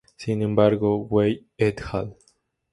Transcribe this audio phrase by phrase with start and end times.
[0.17, 2.17] Sin embargo, Wei "et al.